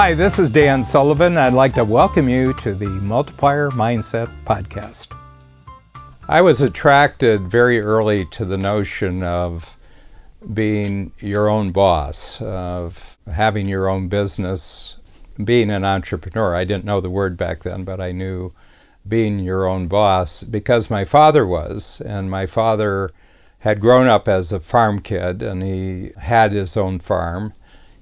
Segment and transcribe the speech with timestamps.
[0.00, 1.36] Hi, this is Dan Sullivan.
[1.36, 5.08] I'd like to welcome you to the Multiplier Mindset Podcast.
[6.28, 9.76] I was attracted very early to the notion of
[10.54, 14.98] being your own boss, of having your own business,
[15.42, 16.54] being an entrepreneur.
[16.54, 18.52] I didn't know the word back then, but I knew
[19.08, 23.10] being your own boss because my father was, and my father
[23.58, 27.52] had grown up as a farm kid and he had his own farm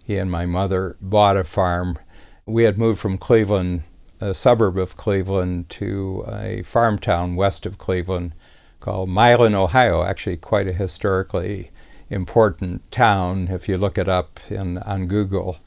[0.07, 1.99] he and my mother bought a farm.
[2.47, 3.83] We had moved from Cleveland,
[4.21, 8.33] a suburb of Cleveland, to a farm town west of Cleveland
[8.79, 10.05] called Milan, Ohio.
[10.05, 11.73] Actually, quite a historically
[12.09, 15.59] important town if you look it up in, on Google.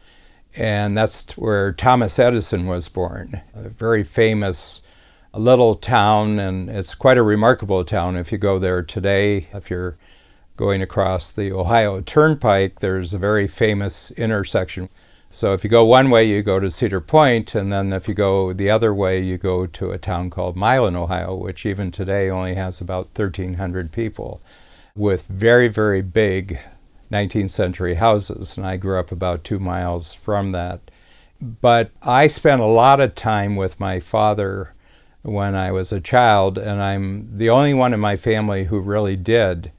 [0.55, 4.81] And that's where Thomas Edison was born, a very famous
[5.33, 9.49] little town, and it's quite a remarkable town if you go there today.
[9.51, 9.97] If you're
[10.59, 14.89] going across the Ohio Turnpike, there's a very famous intersection.
[15.29, 18.13] So if you go one way, you go to Cedar Point, and then if you
[18.13, 22.29] go the other way, you go to a town called Milan, Ohio, which even today
[22.29, 24.41] only has about 1,300 people,
[24.97, 26.59] with very, very big
[27.09, 28.57] 19th century houses.
[28.57, 30.81] And I grew up about two miles from that.
[31.39, 34.73] But I spent a lot of time with my father
[35.21, 39.15] when I was a child, and I'm the only one in my family who really
[39.15, 39.71] did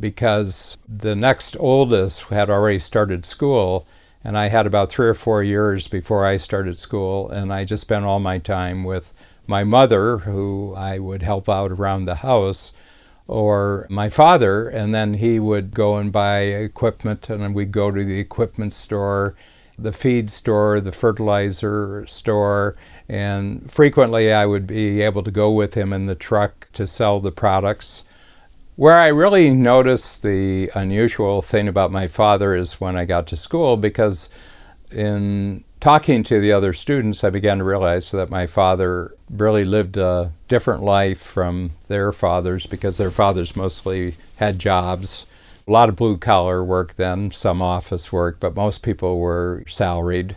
[0.00, 3.86] because the next oldest had already started school
[4.22, 7.82] and I had about three or four years before I started school, and I just
[7.82, 9.14] spent all my time with
[9.46, 12.74] my mother, who I would help out around the house,
[13.26, 18.04] or my father, and then he would go and buy equipment, and we'd go to
[18.04, 19.34] the equipment store,
[19.78, 22.76] the feed store, the fertilizer store,
[23.08, 27.20] and frequently I would be able to go with him in the truck to sell
[27.20, 28.04] the products.
[28.80, 33.36] Where I really noticed the unusual thing about my father is when I got to
[33.36, 34.30] school, because
[34.90, 39.98] in talking to the other students, I began to realize that my father really lived
[39.98, 45.26] a different life from their fathers because their fathers mostly had jobs.
[45.68, 50.36] A lot of blue collar work then, some office work, but most people were salaried.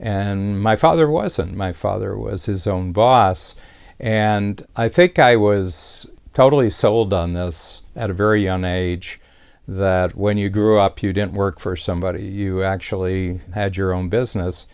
[0.00, 1.54] And my father wasn't.
[1.54, 3.54] My father was his own boss.
[4.00, 9.20] And I think I was totally sold on this at a very young age
[9.66, 14.08] that when you grew up, you didn't work for somebody, you actually had your own
[14.08, 14.66] business.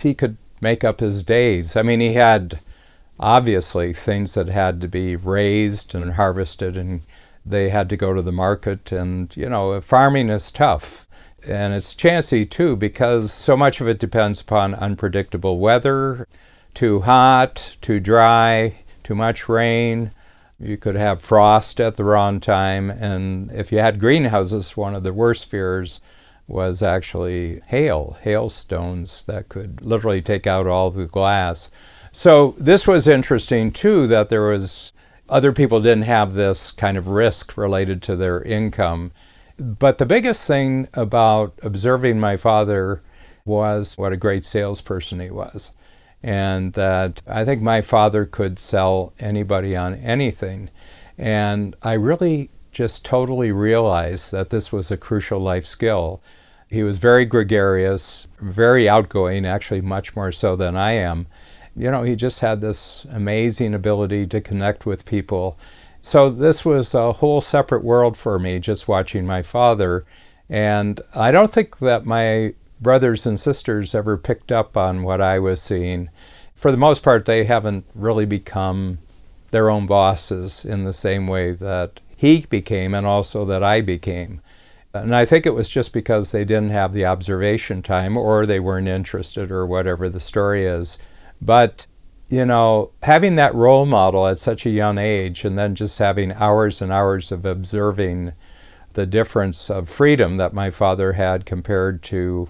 [0.00, 1.76] He could make up his days.
[1.76, 2.58] I mean, he had
[3.20, 7.02] obviously things that had to be raised and harvested, and
[7.46, 8.90] they had to go to the market.
[8.90, 11.06] And, you know, farming is tough.
[11.46, 16.26] And it's chancy too because so much of it depends upon unpredictable weather
[16.72, 20.10] too hot, too dry, too much rain
[20.64, 25.02] you could have frost at the wrong time, and if you had greenhouses, one of
[25.02, 26.00] the worst fears
[26.46, 31.70] was actually hail, hailstones that could literally take out all the glass.
[32.12, 34.92] So this was interesting too that there was
[35.28, 39.12] other people didn't have this kind of risk related to their income.
[39.56, 43.02] But the biggest thing about observing my father
[43.44, 45.74] was what a great salesperson he was
[46.24, 50.70] and that I think my father could sell anybody on anything.
[51.18, 56.22] And I really just totally realized that this was a crucial life skill.
[56.66, 61.26] He was very gregarious, very outgoing, actually, much more so than I am.
[61.76, 65.58] You know, he just had this amazing ability to connect with people.
[66.00, 70.06] So, this was a whole separate world for me, just watching my father.
[70.48, 75.38] And I don't think that my brothers and sisters ever picked up on what I
[75.38, 76.10] was seeing.
[76.54, 78.98] For the most part, they haven't really become
[79.50, 84.40] their own bosses in the same way that he became and also that I became.
[84.92, 88.60] And I think it was just because they didn't have the observation time or they
[88.60, 90.98] weren't interested or whatever the story is.
[91.42, 91.86] But,
[92.28, 96.32] you know, having that role model at such a young age and then just having
[96.32, 98.32] hours and hours of observing
[98.92, 102.48] the difference of freedom that my father had compared to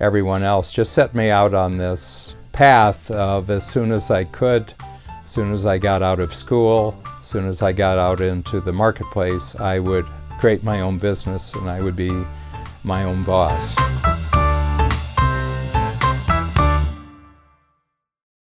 [0.00, 4.74] everyone else just set me out on this path of as soon as I could,
[5.08, 8.60] as soon as I got out of school, as soon as I got out into
[8.60, 10.06] the marketplace, I would
[10.38, 12.12] create my own business and I would be
[12.84, 14.15] my own boss.